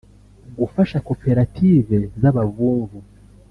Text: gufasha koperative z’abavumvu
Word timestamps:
gufasha 0.59 0.97
koperative 1.07 1.95
z’abavumvu 2.21 2.97